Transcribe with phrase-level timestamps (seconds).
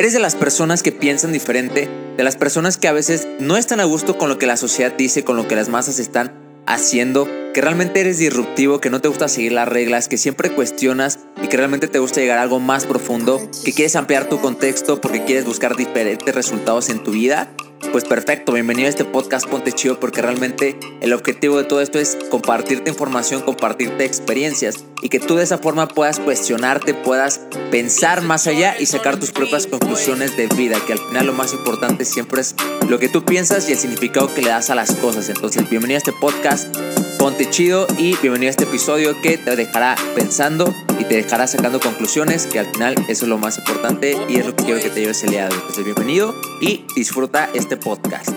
[0.00, 3.80] Eres de las personas que piensan diferente, de las personas que a veces no están
[3.80, 6.32] a gusto con lo que la sociedad dice, con lo que las masas están
[6.66, 11.18] haciendo, que realmente eres disruptivo, que no te gusta seguir las reglas, que siempre cuestionas
[11.42, 15.00] y que realmente te gusta llegar a algo más profundo, que quieres ampliar tu contexto
[15.00, 17.52] porque quieres buscar diferentes resultados en tu vida
[17.92, 21.98] pues perfecto, bienvenido a este podcast Ponte Chido porque realmente el objetivo de todo esto
[21.98, 27.40] es compartirte información, compartirte experiencias y que tú de esa forma puedas cuestionarte, puedas
[27.72, 31.52] pensar más allá y sacar tus propias conclusiones de vida, que al final lo más
[31.52, 32.54] importante siempre es
[32.88, 35.28] lo que tú piensas y el significado que le das a las cosas.
[35.28, 36.76] Entonces, bienvenido a este podcast
[37.20, 40.64] Ponte chido y bienvenido a este episodio que te dejará pensando
[40.98, 44.46] y te dejará sacando conclusiones, que al final eso es lo más importante y es
[44.46, 45.44] lo que quiero que te lleves el día.
[45.44, 48.30] Entonces, bienvenido y disfruta este podcast.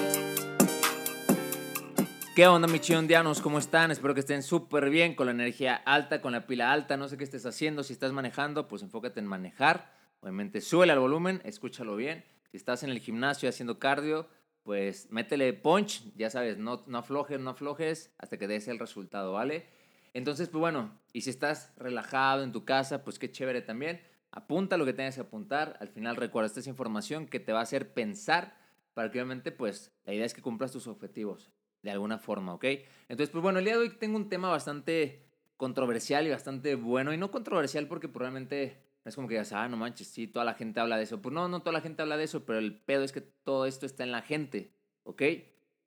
[2.35, 3.39] ¿Qué onda, mis chiondianos?
[3.39, 3.89] ¿Cómo están?
[3.89, 6.97] Espero que estén súper bien, con la energía alta, con la pila alta.
[6.97, 7.83] No sé qué estés haciendo.
[7.83, 9.93] Si estás manejando, pues enfócate en manejar.
[10.19, 12.25] Obviamente, suele al volumen, escúchalo bien.
[12.51, 14.27] Si estás en el gimnasio haciendo cardio,
[14.63, 19.33] pues métele punch, ya sabes, no, no aflojes, no aflojes hasta que des el resultado,
[19.33, 19.67] ¿vale?
[20.13, 24.01] Entonces, pues bueno, y si estás relajado en tu casa, pues qué chévere también.
[24.31, 25.77] Apunta lo que tengas que apuntar.
[25.79, 28.57] Al final recuerda, esta es información que te va a hacer pensar
[28.93, 32.65] para que obviamente, pues, la idea es que cumplas tus objetivos de alguna forma, ¿ok?
[33.09, 35.25] Entonces, pues bueno, el día de hoy tengo un tema bastante
[35.57, 37.13] controversial y bastante bueno.
[37.13, 40.53] Y no controversial porque probablemente es como que digas, ah, no manches, sí, toda la
[40.53, 41.21] gente habla de eso.
[41.21, 43.65] Pues no, no toda la gente habla de eso, pero el pedo es que todo
[43.65, 44.73] esto está en la gente,
[45.03, 45.21] ¿ok?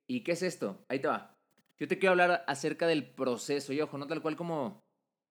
[0.07, 0.85] ¿Y qué es esto?
[0.87, 1.37] Ahí te va.
[1.77, 4.83] Yo te quiero hablar acerca del proceso, y ojo, no tal cual como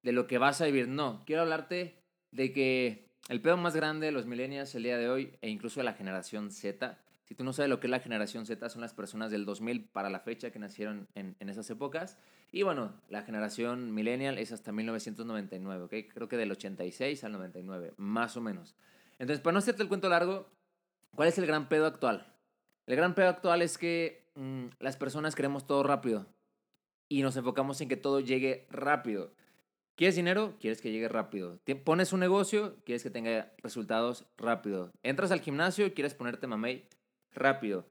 [0.03, 1.25] de lo que vas a vivir, no.
[1.27, 5.37] Quiero hablarte de que el pedo más grande de los millennials el día de hoy,
[5.41, 8.47] e incluso de la generación Z, si tú no sabes lo que es la generación
[8.47, 12.17] Z, son las personas del 2000 para la fecha que nacieron en, en esas épocas.
[12.53, 16.15] Y bueno, la generación millennial es hasta 1999, ¿ok?
[16.15, 18.77] Creo que del 86 al 99, más o menos.
[19.19, 20.47] Entonces, para no hacerte el cuento largo,
[21.17, 22.33] ¿cuál es el gran pedo actual?
[22.87, 26.29] El gran pedo actual es que mm, las personas queremos todo rápido
[27.09, 29.33] y nos enfocamos en que todo llegue rápido.
[29.97, 30.55] ¿Quieres dinero?
[30.61, 31.59] Quieres que llegue rápido.
[31.83, 34.93] Pones un negocio, quieres que tenga resultados rápido.
[35.03, 36.87] Entras al gimnasio, quieres ponerte mamey
[37.37, 37.87] rápido.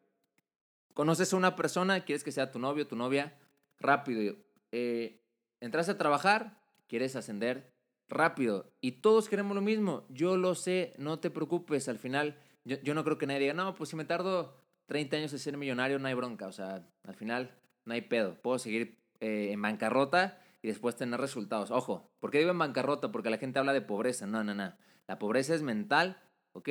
[0.94, 3.38] Conoces a una persona, quieres que sea tu novio, tu novia,
[3.80, 4.36] rápido.
[4.72, 5.22] Eh,
[5.60, 7.74] entras a trabajar, quieres ascender
[8.08, 8.72] rápido.
[8.82, 10.06] Y todos queremos lo mismo.
[10.10, 11.90] Yo lo sé, no te preocupes.
[11.90, 14.58] Al final, yo, no creo que nadie diga, no, pues si me tardo
[14.88, 16.48] 30 años en ser millonario, no hay bronca.
[16.48, 17.56] O sea, al final,
[17.86, 18.36] no hay pedo.
[18.42, 21.72] Puedo seguir eh, en bancarrota y después tener resultados.
[21.72, 23.12] Ojo, ¿por qué digo en bancarrota?
[23.12, 24.26] Porque la gente habla de pobreza.
[24.28, 24.74] No, no, no.
[25.08, 26.22] La pobreza es mental,
[26.54, 26.70] ¿ok?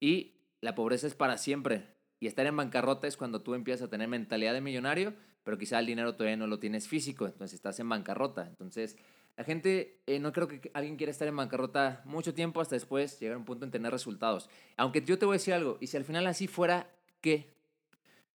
[0.00, 1.88] Y la pobreza es para siempre.
[2.20, 5.12] Y estar en bancarrota es cuando tú empiezas a tener mentalidad de millonario,
[5.42, 8.46] pero quizá el dinero todavía no lo tienes físico, entonces estás en bancarrota.
[8.46, 8.96] Entonces,
[9.36, 13.18] la gente, eh, no creo que alguien quiera estar en bancarrota mucho tiempo hasta después
[13.18, 14.48] llegar a un punto en tener resultados.
[14.76, 17.52] Aunque yo te voy a decir algo, y si al final así fuera, ¿qué?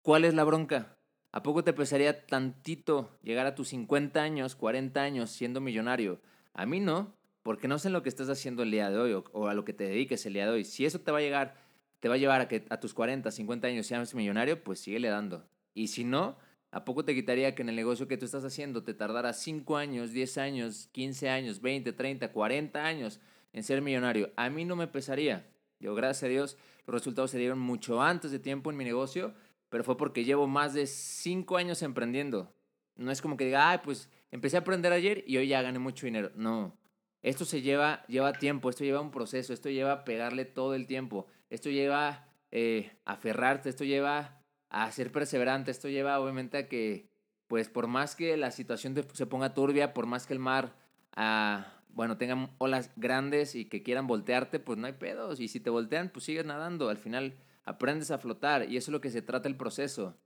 [0.00, 0.96] ¿Cuál es la bronca?
[1.32, 6.20] ¿A poco te pesaría tantito llegar a tus 50 años, 40 años siendo millonario?
[6.54, 9.24] A mí no, porque no sé lo que estás haciendo el día de hoy o,
[9.32, 10.64] o a lo que te dediques el día de hoy.
[10.64, 11.61] Si eso te va a llegar
[12.02, 15.08] te va a llevar a que a tus 40, 50 años seas millonario, pues síguele
[15.08, 15.46] dando.
[15.72, 16.36] Y si no,
[16.72, 19.76] ¿a poco te quitaría que en el negocio que tú estás haciendo te tardara 5
[19.76, 23.20] años, 10 años, 15 años, 20, 30, 40 años
[23.52, 24.32] en ser millonario?
[24.34, 25.48] A mí no me pesaría.
[25.78, 26.58] Yo, gracias a Dios,
[26.88, 29.32] los resultados se dieron mucho antes de tiempo en mi negocio,
[29.68, 32.52] pero fue porque llevo más de 5 años emprendiendo.
[32.96, 35.78] No es como que diga, ay, pues empecé a aprender ayer y hoy ya gané
[35.78, 36.32] mucho dinero.
[36.34, 36.76] No,
[37.22, 41.28] esto se lleva, lleva tiempo, esto lleva un proceso, esto lleva pegarle todo el tiempo.
[41.52, 47.10] Esto lleva eh, a aferrarte, esto lleva a ser perseverante, esto lleva obviamente a que,
[47.46, 50.74] pues por más que la situación se ponga turbia, por más que el mar,
[51.14, 55.40] ah, bueno, tenga olas grandes y que quieran voltearte, pues no hay pedos.
[55.40, 56.88] Y si te voltean, pues sigues nadando.
[56.88, 60.16] Al final aprendes a flotar y eso es lo que se trata el proceso.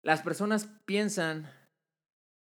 [0.00, 1.50] Las personas piensan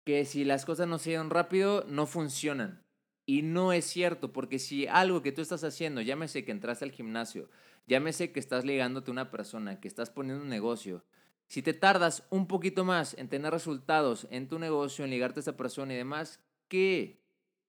[0.05, 2.83] que si las cosas no se dan rápido, no funcionan.
[3.25, 6.91] Y no es cierto, porque si algo que tú estás haciendo, llámese que entraste al
[6.91, 7.49] gimnasio,
[7.87, 11.03] Llámese que estás ligándote a una persona, que estás poniendo un negocio.
[11.47, 15.41] Si te tardas un poquito más en tener resultados en tu negocio, en ligarte a
[15.41, 17.19] esa persona y demás, ¿qué?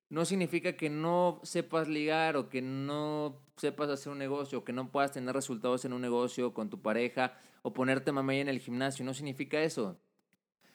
[0.08, 4.72] No significa que no sepas ligar o que no sepas hacer un negocio o que
[4.72, 8.60] no puedas tener resultados en un negocio con tu pareja o ponerte mamey en el
[8.60, 9.04] gimnasio.
[9.04, 9.98] No significa eso.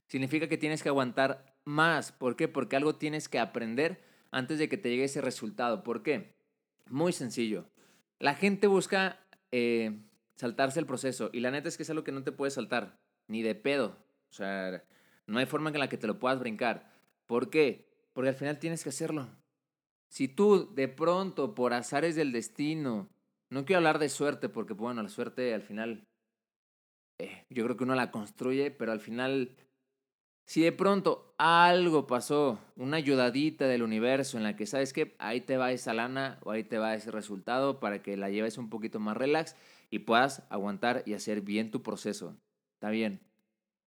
[0.08, 2.12] Significa que tienes que aguantar más.
[2.12, 2.48] ¿Por qué?
[2.48, 4.02] Porque algo tienes que aprender
[4.32, 5.84] antes de que te llegue ese resultado.
[5.84, 6.36] ¿Por qué?
[6.90, 7.70] Muy sencillo.
[8.20, 9.20] La gente busca
[9.52, 10.00] eh,
[10.36, 11.30] saltarse el proceso.
[11.34, 13.98] Y la neta es que es algo que no te puedes saltar, ni de pedo.
[14.30, 14.84] O sea,
[15.26, 16.92] no hay forma en la que te lo puedas brincar.
[17.26, 17.88] ¿Por qué?
[18.14, 19.28] Porque al final tienes que hacerlo.
[20.10, 23.10] Si tú de pronto, por azares del destino,
[23.50, 26.06] No quiero hablar de suerte porque, bueno, la suerte al final,
[27.18, 29.56] eh, yo creo que uno la construye, pero al final,
[30.48, 35.42] si de pronto algo pasó, una ayudadita del universo en la que sabes que ahí
[35.42, 38.70] te va esa lana o ahí te va ese resultado para que la lleves un
[38.70, 39.58] poquito más relax
[39.90, 42.38] y puedas aguantar y hacer bien tu proceso.
[42.76, 43.20] Está bien.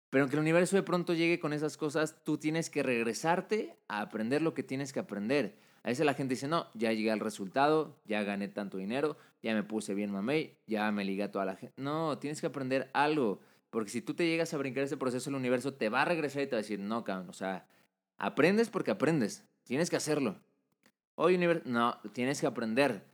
[0.09, 4.01] Pero aunque el universo de pronto llegue con esas cosas, tú tienes que regresarte a
[4.01, 5.59] aprender lo que tienes que aprender.
[5.83, 9.53] A veces la gente dice, no, ya llegué al resultado, ya gané tanto dinero, ya
[9.53, 11.75] me puse bien mamey, ya me ligué a toda la gente.
[11.77, 13.41] No, tienes que aprender algo.
[13.77, 16.41] Porque si tú te llegas a brincar ese proceso, el universo te va a regresar
[16.41, 17.69] y te va a decir, no, cabrón, o sea,
[18.17, 19.45] aprendes porque aprendes.
[19.65, 20.41] Tienes que hacerlo.
[21.15, 23.05] Hoy, universo, no, tienes que aprender.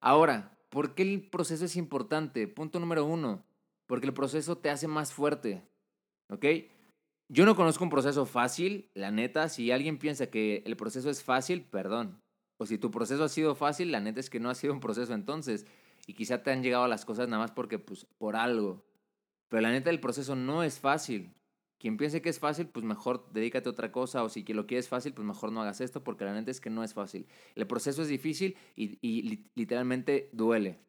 [0.00, 2.48] Ahora, ¿por qué el proceso es importante?
[2.48, 3.44] Punto número uno,
[3.86, 5.62] porque el proceso te hace más fuerte.
[6.30, 6.44] ¿Ok?
[7.28, 9.48] Yo no conozco un proceso fácil, la neta.
[9.48, 12.20] Si alguien piensa que el proceso es fácil, perdón.
[12.56, 14.80] O si tu proceso ha sido fácil, la neta es que no ha sido un
[14.80, 15.64] proceso entonces.
[16.08, 18.87] Y quizá te han llegado las cosas nada más porque, pues, por algo.
[19.48, 21.34] Pero la neta, el proceso no es fácil.
[21.78, 24.22] Quien piense que es fácil, pues mejor dedícate a otra cosa.
[24.24, 26.70] O si lo quieres fácil, pues mejor no hagas esto, porque la neta es que
[26.70, 27.26] no es fácil.
[27.54, 30.80] El proceso es difícil y, y literalmente duele.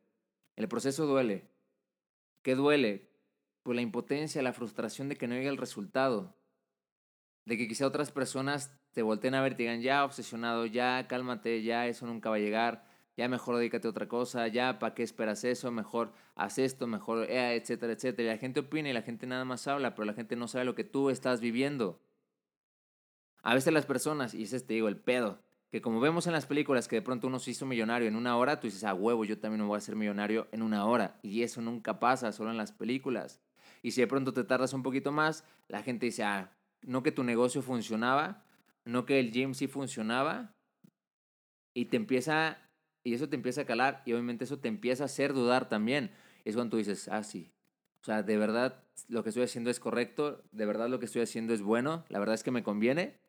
[0.56, 1.48] El proceso duele.
[2.42, 3.10] ¿Qué duele?
[3.64, 6.36] Pues la impotencia, la frustración de que no llegue el resultado.
[7.46, 11.62] De que quizá otras personas te volteen a ver y digan, ya obsesionado, ya cálmate,
[11.62, 12.88] ya eso nunca va a llegar,
[13.19, 17.30] ya mejor dedícate a otra cosa, ya para qué esperas eso, mejor haz esto, mejor,
[17.30, 18.30] eh, etcétera, etcétera.
[18.30, 20.63] Y la gente opina y la gente nada más habla, pero la gente no sabe
[20.63, 22.00] lo que tú estás viviendo.
[23.44, 26.45] A veces las personas, y ese te digo, el pedo, que como vemos en las
[26.45, 29.25] películas que de pronto uno se hizo millonario en una hora, tú dices, a huevo,
[29.25, 31.19] yo también me voy a hacer millonario en una hora.
[31.22, 33.42] Y eso nunca pasa, solo en las películas.
[33.81, 37.12] Y si de pronto te tardas un poquito más, la gente dice, ah, no que
[37.12, 38.45] tu negocio funcionaba,
[38.86, 40.54] no que el gym sí funcionaba,
[41.74, 42.60] y te empieza,
[43.04, 46.12] y eso te empieza a calar, y obviamente eso te empieza a hacer dudar también.
[46.46, 47.51] Es cuando tú dices, ah, sí,
[48.01, 51.22] o sea, de verdad lo que estoy haciendo es correcto, de verdad lo que estoy
[51.22, 53.19] haciendo es bueno, la verdad es que me conviene.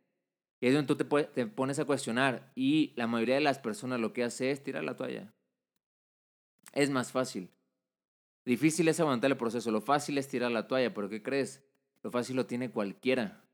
[0.61, 3.99] Y es donde tú te, te pones a cuestionar, y la mayoría de las personas
[3.99, 5.33] lo que hace es tirar la toalla.
[6.73, 7.51] Es más fácil.
[8.45, 11.65] Difícil es aguantar el proceso, lo fácil es tirar la toalla, pero ¿qué crees?
[12.03, 13.45] Lo fácil lo tiene cualquiera.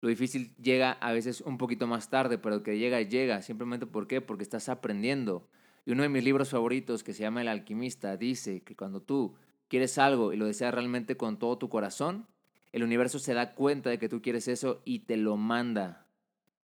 [0.00, 3.42] Lo difícil llega a veces un poquito más tarde, pero que llega, llega.
[3.42, 4.20] Simplemente ¿por qué?
[4.20, 5.48] Porque estás aprendiendo.
[5.84, 9.34] Y uno de mis libros favoritos, que se llama El alquimista, dice que cuando tú
[9.68, 12.26] quieres algo y lo deseas realmente con todo tu corazón,
[12.72, 16.06] el universo se da cuenta de que tú quieres eso y te lo manda.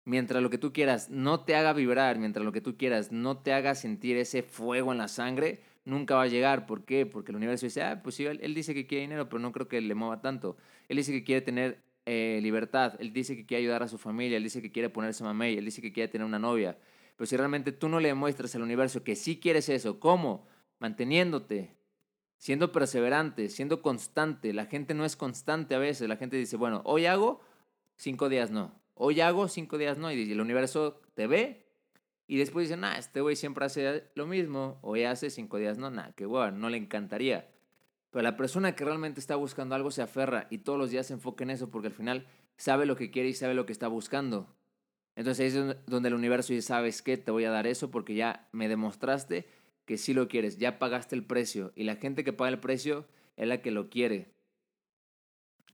[0.03, 3.39] Mientras lo que tú quieras no te haga vibrar, mientras lo que tú quieras no
[3.39, 6.67] te haga sentir ese fuego en la sangre, nunca va a llegar.
[6.67, 7.07] ¿Por qué?
[7.07, 9.67] Porque el universo dice, ah, pues sí, él, dice que quiere dinero, pero no creo
[9.67, 10.57] que le mueva tanto.
[10.89, 14.37] Él dice que quiere tener eh, libertad, él dice que quiere ayudar a su familia,
[14.37, 16.77] él dice que quiere ponerse mamey, él dice que quiere tener una novia.
[17.15, 20.47] Pero si realmente tú no le demuestras al universo que sí quieres eso, ¿cómo?
[20.79, 21.75] Manteniéndote,
[22.37, 24.53] siendo perseverante, siendo constante.
[24.53, 26.09] La gente no es constante a veces.
[26.09, 27.41] La gente dice, bueno, hoy hago,
[27.95, 28.79] cinco días no.
[28.95, 30.11] Hoy hago, cinco días no.
[30.11, 31.65] Y el universo te ve
[32.27, 35.91] y después dicen, ah, este güey siempre hace lo mismo, ya hace cinco días, no,
[35.91, 37.47] nada, que bueno, no le encantaría.
[38.15, 41.11] Pero la persona que realmente está buscando algo se aferra y todos los días se
[41.11, 42.25] enfoca en eso porque al final
[42.55, 44.47] sabe lo que quiere y sabe lo que está buscando.
[45.17, 47.17] Entonces ahí es donde el universo dice, ¿sabes qué?
[47.17, 49.49] Te voy a dar eso porque ya me demostraste
[49.83, 53.05] que sí lo quieres, ya pagaste el precio y la gente que paga el precio
[53.35, 54.31] es la que lo quiere.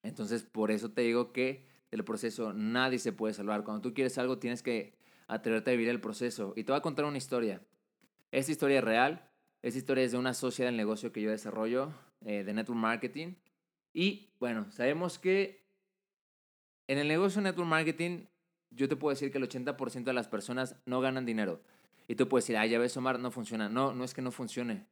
[0.02, 3.64] Entonces por eso te digo que del proceso nadie se puede salvar.
[3.64, 4.96] Cuando tú quieres algo tienes que
[5.28, 6.54] atreverte a vivir el proceso.
[6.56, 7.62] Y te voy a contar una historia.
[8.32, 9.30] Esta historia es real.
[9.62, 11.94] Esta historia es de una socia del negocio que yo desarrollo,
[12.26, 13.36] eh, de Network Marketing.
[13.94, 15.62] Y bueno, sabemos que
[16.88, 18.26] en el negocio de Network Marketing,
[18.70, 21.62] yo te puedo decir que el 80% de las personas no ganan dinero.
[22.08, 23.70] Y tú puedes decir, ah, ya ves, Omar, no funciona.
[23.70, 24.86] No, no es que no funcione.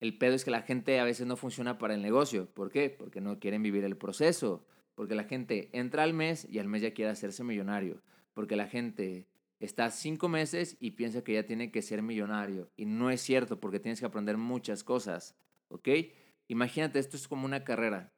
[0.00, 2.46] El pedo es que la gente a veces no funciona para el negocio.
[2.46, 2.88] ¿Por qué?
[2.90, 4.64] Porque no quieren vivir el proceso.
[4.94, 8.00] Porque la gente entra al mes y al mes ya quiere hacerse millonario.
[8.32, 9.26] Porque la gente
[9.58, 12.70] está cinco meses y piensa que ya tiene que ser millonario.
[12.76, 15.36] Y no es cierto porque tienes que aprender muchas cosas.
[15.68, 15.88] ¿Ok?
[16.50, 18.12] Imagínate, esto es como una carrera.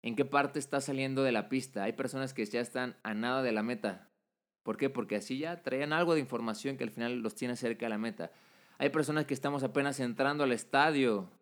[0.00, 1.82] ¿En qué parte estás saliendo de la pista?
[1.82, 4.12] Hay personas que ya están a nada de la meta.
[4.62, 4.90] ¿Por qué?
[4.90, 7.98] Porque así ya traían algo de información que al final los tiene cerca de la
[7.98, 8.30] meta.
[8.78, 11.32] Hay personas que estamos apenas entrando al estadio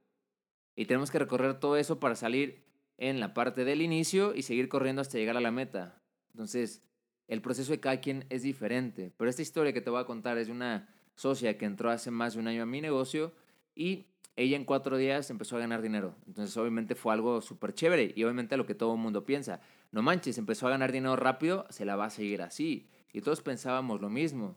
[0.75, 2.65] y tenemos que recorrer todo eso para salir
[2.97, 6.01] en la parte del inicio y seguir corriendo hasta llegar a la meta.
[6.31, 6.83] Entonces,
[7.29, 9.13] el proceso de cada es diferente.
[9.19, 12.11] Pero esta historia que te voy a contar es de una socia que entró hace
[12.11, 13.35] más de un año a mi negocio
[13.75, 16.15] y ella en cuatro días empezó a ganar dinero.
[16.27, 19.61] Entonces obviamente fue algo súper chévere y obviamente lo que todo el mundo piensa.
[19.93, 22.87] No manches, empezó a ganar dinero rápido, se la va a seguir así.
[23.13, 24.57] Y todos pensábamos lo mismo.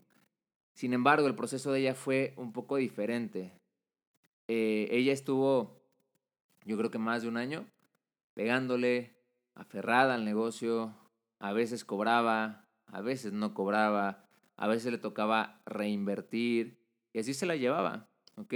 [0.74, 3.52] Sin embargo, el proceso de ella fue un poco diferente.
[4.48, 5.80] eh, ella estuvo,
[6.64, 7.66] yo creo que más de un año,
[8.34, 9.14] pegándole,
[9.54, 10.94] aferrada al negocio,
[11.38, 14.24] a veces cobraba, a veces no cobraba,
[14.56, 16.78] a veces le tocaba reinvertir
[17.12, 18.54] y así se la llevaba, ¿ok?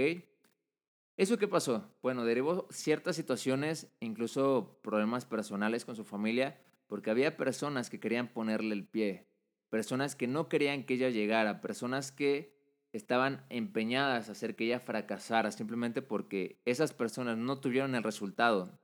[1.17, 1.89] ¿Eso qué pasó?
[2.01, 8.27] Bueno, derivó ciertas situaciones, incluso problemas personales con su familia, porque había personas que querían
[8.27, 9.25] ponerle el pie,
[9.69, 12.53] personas que no querían que ella llegara, personas que
[12.91, 18.77] estaban empeñadas a hacer que ella fracasara simplemente porque esas personas no tuvieron el resultado,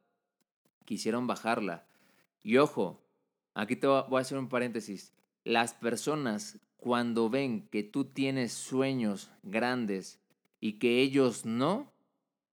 [0.86, 1.86] quisieron bajarla.
[2.44, 3.02] Y ojo,
[3.54, 5.14] aquí te voy a hacer un paréntesis.
[5.44, 10.20] Las personas cuando ven que tú tienes sueños grandes
[10.60, 11.92] y que ellos no,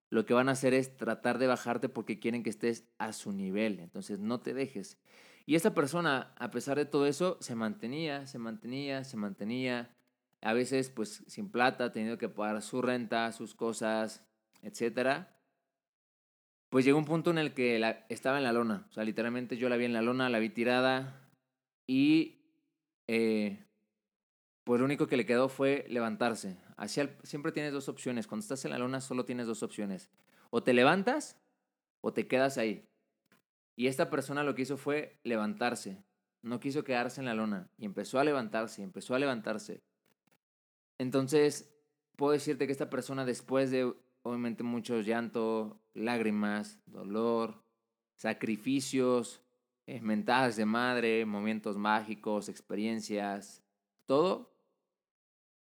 [0.09, 3.31] lo que van a hacer es tratar de bajarte porque quieren que estés a su
[3.31, 3.79] nivel.
[3.79, 4.97] Entonces no te dejes.
[5.45, 9.95] Y esta persona, a pesar de todo eso, se mantenía, se mantenía, se mantenía.
[10.41, 14.23] A veces, pues, sin plata, teniendo que pagar su renta, sus cosas,
[14.61, 15.25] etc.
[16.69, 18.85] Pues llegó un punto en el que estaba en la lona.
[18.89, 21.19] O sea, literalmente yo la vi en la lona, la vi tirada.
[21.87, 22.43] Y
[23.07, 23.65] eh,
[24.63, 26.57] pues lo único que le quedó fue levantarse.
[26.87, 28.27] Siempre tienes dos opciones.
[28.27, 30.09] Cuando estás en la lona solo tienes dos opciones.
[30.49, 31.37] O te levantas
[32.01, 32.87] o te quedas ahí.
[33.75, 36.03] Y esta persona lo que hizo fue levantarse.
[36.41, 37.69] No quiso quedarse en la lona.
[37.77, 39.81] Y empezó a levantarse, empezó a levantarse.
[40.97, 41.73] Entonces,
[42.15, 43.93] puedo decirte que esta persona después de,
[44.23, 47.63] obviamente, mucho llanto, lágrimas, dolor,
[48.15, 49.41] sacrificios,
[49.87, 53.63] eh, mentadas de madre, momentos mágicos, experiencias,
[54.05, 54.51] todo,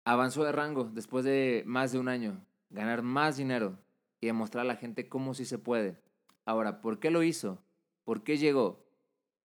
[0.04, 3.78] avanzó de rango después de más de un año, ganar más dinero
[4.20, 5.98] y demostrar a la gente cómo sí se puede.
[6.44, 7.62] Ahora, ¿por qué lo hizo?
[8.04, 8.84] ¿Por qué llegó?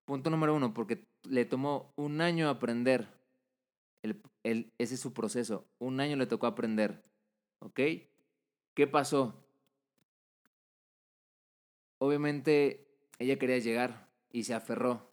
[0.05, 3.07] Punto número uno, porque le tomó un año aprender.
[4.43, 5.65] Ese es su proceso.
[5.79, 7.03] Un año le tocó aprender.
[7.59, 7.79] ¿Ok?
[8.73, 9.43] ¿Qué pasó?
[11.97, 15.09] Obviamente ella quería llegar y se aferró.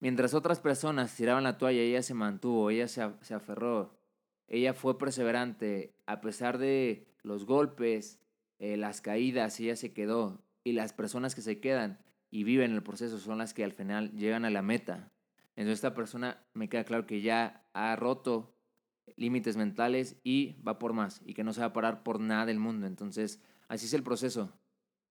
[0.00, 3.96] Mientras otras personas tiraban la toalla, ella se mantuvo, ella se, se aferró,
[4.48, 8.20] ella fue perseverante, a pesar de los golpes,
[8.58, 10.42] eh, las caídas, ella se quedó.
[10.62, 11.98] Y las personas que se quedan
[12.30, 15.12] y viven el proceso son las que al final llegan a la meta.
[15.56, 18.54] Entonces esta persona me queda claro que ya ha roto
[19.16, 22.46] límites mentales y va por más y que no se va a parar por nada
[22.46, 22.86] del mundo.
[22.86, 24.52] Entonces, así es el proceso.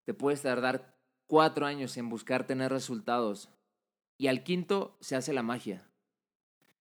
[0.06, 0.98] Te puedes tardar
[1.28, 3.50] cuatro años en buscar tener resultados
[4.18, 5.88] y al quinto se hace la magia.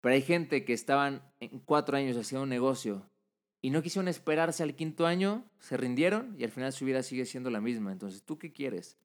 [0.03, 3.09] Pero hay gente que estaban en cuatro años haciendo un negocio
[3.63, 7.25] y no quisieron esperarse al quinto año, se rindieron y al final su vida sigue
[7.25, 7.93] siendo la misma.
[7.93, 8.99] Entonces, ¿tú qué quieres?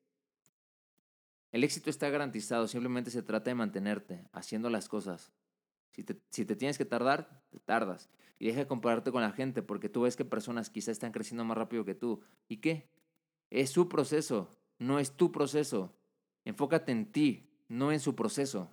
[1.52, 5.32] El éxito está garantizado, simplemente se trata de mantenerte haciendo las cosas.
[5.92, 6.04] Si
[6.46, 8.10] te, tienes que tardar, te tardas.
[8.40, 11.44] Y deja de compararte con la gente porque tú ves que personas quizás están creciendo
[11.46, 12.22] más rápido que tú.
[12.48, 12.90] ¿Y qué?
[13.52, 15.96] Es su proceso, no es tu proceso.
[16.44, 18.72] Enfócate en ti, no en su proceso.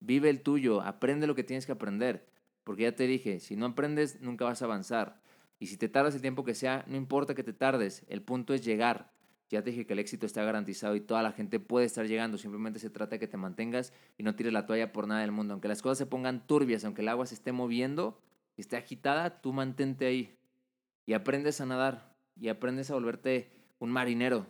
[0.00, 2.26] Vive el tuyo, aprende lo que tienes que aprender.
[2.64, 5.20] Porque ya te dije, si no aprendes, nunca vas a avanzar.
[5.58, 8.54] Y si te tardas el tiempo que sea, no importa que te tardes, el punto
[8.54, 9.12] es llegar.
[9.50, 12.38] Ya te dije que el éxito está garantizado y toda la gente puede estar llegando.
[12.38, 15.32] Simplemente se trata de que te mantengas y no tires la toalla por nada del
[15.32, 15.52] mundo.
[15.52, 18.20] Aunque las cosas se pongan turbias, aunque el agua se esté moviendo,
[18.56, 20.36] esté agitada, tú mantente ahí.
[21.06, 22.16] Y aprendes a nadar.
[22.40, 24.46] Y aprendes a volverte un marinero.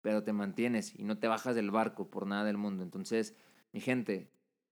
[0.00, 2.84] Pero te mantienes y no te bajas del barco por nada del mundo.
[2.84, 3.36] Entonces,
[3.72, 4.30] mi gente,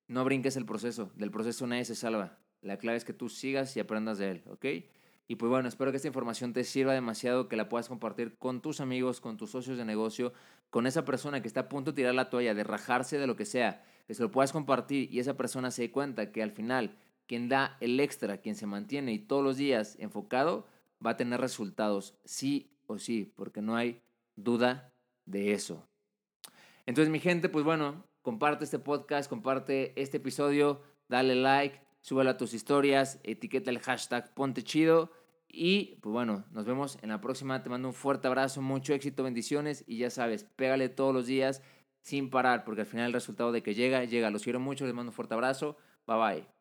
[0.09, 1.11] no brinques el proceso.
[1.15, 2.39] Del proceso nadie se salva.
[2.63, 4.67] La clave es que tú sigas y aprendas de él, ¿ok?
[5.29, 8.61] Y pues bueno, espero que esta información te sirva demasiado, que la puedas compartir con
[8.61, 10.33] tus amigos, con tus socios de negocio,
[10.71, 13.35] con esa persona que está a punto de tirar la toalla, de rajarse de lo
[13.35, 16.53] que sea, que se lo puedas compartir y esa persona se dé cuenta que al
[16.53, 20.67] final quien da el extra, quien se mantiene y todos los días enfocado,
[21.05, 24.01] va a tener resultados, sí o sí, porque no hay
[24.37, 24.93] duda
[25.25, 25.85] de eso.
[26.87, 32.37] Entonces mi gente, pues bueno, comparte este podcast, comparte este episodio, dale like, súbelo a
[32.37, 35.13] tus historias, etiqueta el hashtag ponte chido.
[35.49, 37.63] Y pues bueno, nos vemos en la próxima.
[37.63, 39.85] Te mando un fuerte abrazo, mucho éxito, bendiciones.
[39.87, 41.63] Y ya sabes, pégale todos los días
[42.01, 44.29] sin parar, porque al final el resultado de que llega, llega.
[44.31, 45.77] Los quiero mucho, les mando un fuerte abrazo.
[46.05, 46.56] Bye bye.